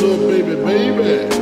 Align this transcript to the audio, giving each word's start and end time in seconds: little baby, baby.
little 0.00 0.28
baby, 0.28 0.54
baby. 0.62 1.35